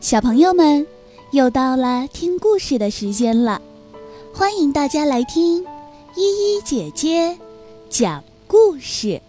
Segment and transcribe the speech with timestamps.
[0.00, 0.86] 小朋友们，
[1.32, 3.60] 又到了听故事的时间了，
[4.32, 5.64] 欢迎大家来听
[6.14, 7.36] 依依姐姐
[7.88, 9.20] 讲故事。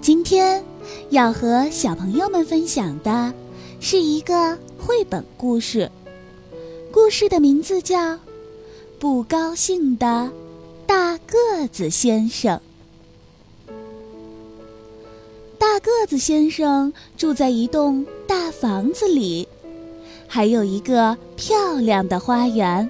[0.00, 0.64] 今天
[1.10, 3.32] 要和小朋友们分享的
[3.80, 5.90] 是一个绘本故事，
[6.90, 7.98] 故事的名字叫
[8.98, 10.30] 《不高兴的
[10.86, 12.58] 大个子先生》。
[15.58, 19.46] 大个子先生住在一栋大房子里。
[20.32, 22.88] 还有一个漂亮的花园。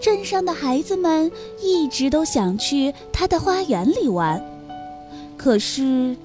[0.00, 1.30] 镇上的孩子们
[1.60, 4.40] 一直都想去他的花园里玩，
[5.36, 6.16] 可是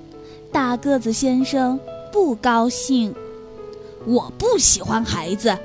[0.51, 1.79] 大个子先生
[2.13, 3.15] 不高兴。
[4.05, 5.57] 我不喜欢孩子。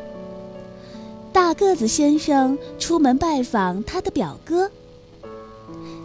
[1.35, 4.71] 大个子先生出门拜访他的表哥。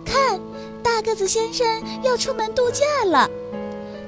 [0.03, 0.37] 看，
[0.83, 1.65] 大个子先生
[2.03, 3.29] 要出门度假了，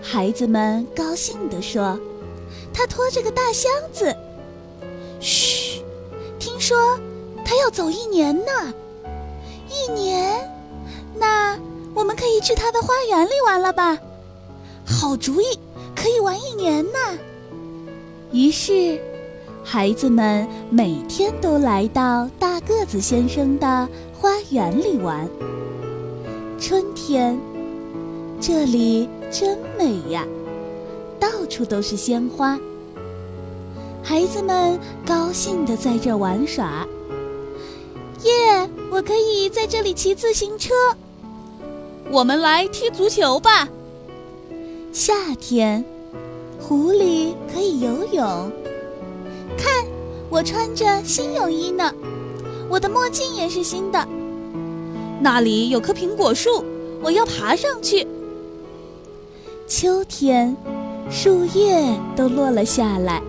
[0.01, 1.97] 孩子们高兴地说。
[2.77, 4.15] 他拖着个大箱子。
[5.19, 5.81] 嘘，
[6.37, 6.77] 听说
[7.43, 8.71] 他要走一年呢。
[9.67, 10.47] 一年，
[11.15, 11.57] 那
[11.95, 13.97] 我们可以去他的花园里玩了吧？
[14.85, 15.45] 好主意，
[15.95, 16.99] 可以玩一年呢。
[18.31, 19.01] 于是，
[19.63, 25.27] 孩子们每天都来到大个子先生的花园里玩。
[26.59, 27.39] 春天，
[28.39, 30.23] 这里真美呀，
[31.19, 32.59] 到处都是鲜花。
[34.03, 36.87] 孩子们高兴地在这玩耍。
[38.23, 38.69] 耶！
[38.89, 40.73] 我可以在这里骑自行车。
[42.09, 43.67] 我们来踢足球吧。
[44.93, 45.83] 夏天，
[46.59, 48.51] 湖里可以游泳。
[49.57, 49.85] 看，
[50.29, 51.93] 我穿着新泳衣呢，
[52.69, 54.07] 我的墨镜也是新的。
[55.19, 56.63] 那里有棵苹果树，
[57.03, 58.07] 我要爬上去。
[59.67, 60.55] 秋天，
[61.09, 63.21] 树叶都落了下来。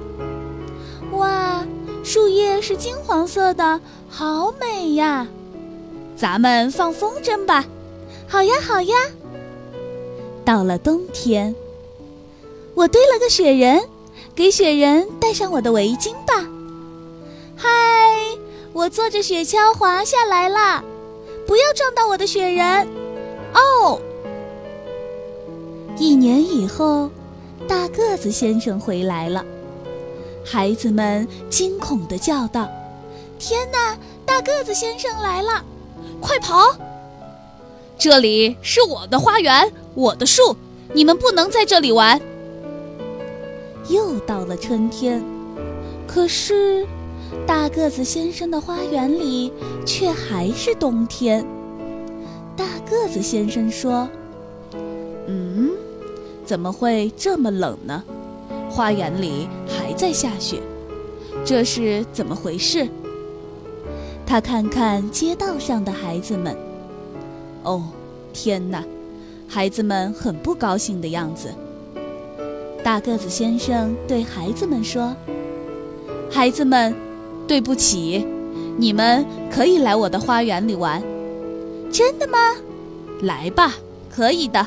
[1.13, 1.65] 哇，
[2.05, 5.27] 树叶是金黄色的，好美呀！
[6.17, 7.65] 咱们放风筝吧。
[8.27, 8.95] 好呀，好呀。
[10.45, 11.55] 到了冬天，
[12.75, 13.81] 我堆了个雪人，
[14.35, 16.45] 给雪人戴上我的围巾吧。
[17.57, 17.69] 嗨，
[18.73, 20.83] 我坐着雪橇滑下来啦，
[21.47, 22.89] 不要撞到我的雪人。
[23.55, 24.01] 哦，
[25.97, 27.11] 一年以后，
[27.67, 29.45] 大个子先生回来了。
[30.45, 32.69] 孩子们惊恐地叫道
[33.39, 33.97] ：“天哪！
[34.25, 35.65] 大个子先生来了，
[36.21, 36.77] 快跑！
[37.99, 40.55] 这里是我的花园，我的树，
[40.93, 42.21] 你们不能在这里玩。”
[43.89, 45.25] 又到了春天，
[46.07, 46.87] 可是
[47.47, 49.51] 大个子先生的花园里
[49.87, 51.45] 却还是冬天。
[52.55, 54.09] 大个子先生说
[55.27, 55.71] ：“嗯，
[56.49, 58.03] 怎么会这么冷呢？”
[58.73, 60.63] 花园里还在下雪，
[61.45, 62.89] 这是怎么回事？
[64.27, 66.57] 他看看街道上的孩子们，
[67.65, 67.83] 哦，
[68.33, 68.83] 天哪！
[69.47, 71.53] 孩子们很不高兴的样子。
[72.83, 75.15] 大个子先生对孩子们说
[76.33, 76.95] ：“孩子们，
[77.47, 78.27] 对不起，
[78.79, 81.03] 你们可以来我的花园里玩。”
[81.93, 82.39] 真的吗？
[83.21, 83.75] 来吧，
[84.15, 84.67] 可以的，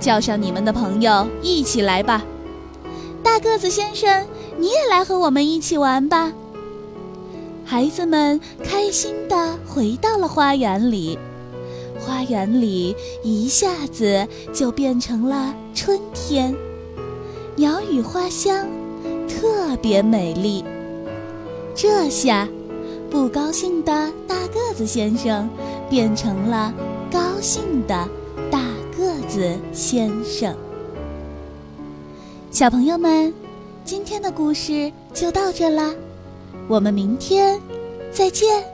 [0.00, 2.24] 叫上你们的朋友一起来吧。
[3.22, 4.26] 大个子先生，
[4.56, 6.32] 你也来和我们一起玩吧。
[7.64, 11.18] 孩子们开心地回到了花园里，
[12.00, 16.54] 花园里一下子就变成了春天，
[17.56, 18.66] 鸟语花香，
[19.28, 20.64] 特别美丽。
[21.74, 22.48] 这下，
[23.10, 25.48] 不高兴的大个子先生
[25.90, 26.72] 变成了
[27.10, 28.08] 高兴的
[28.50, 28.60] 大
[29.38, 30.52] 子先生。
[32.50, 33.32] 小朋友们，
[33.84, 35.94] 今天的故事就到这啦，
[36.66, 37.60] 我们明天
[38.10, 38.64] 再见。